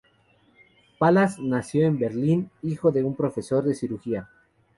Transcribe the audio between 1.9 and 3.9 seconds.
Berlín, hijo de un profesor de